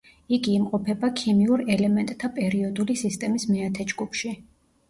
იგი 0.35 0.53
იმყოფება 0.59 1.09
ქიმიურ 1.19 1.63
ელემენტთა 1.75 2.31
პერიოდული 2.39 2.99
სისტემის 3.05 3.47
მეათე 3.55 3.89
ჯგუფში. 3.93 4.35